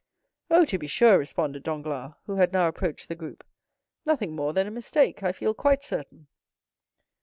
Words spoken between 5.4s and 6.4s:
quite certain."